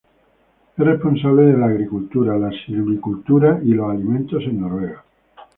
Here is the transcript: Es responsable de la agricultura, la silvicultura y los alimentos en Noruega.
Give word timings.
Es 0.77 0.83
responsable 0.83 1.43
de 1.43 1.57
la 1.59 1.67
agricultura, 1.67 2.35
la 2.35 2.49
silvicultura 2.49 3.61
y 3.63 3.75
los 3.75 3.87
alimentos 3.91 4.41
en 4.45 4.59
Noruega. 4.59 5.03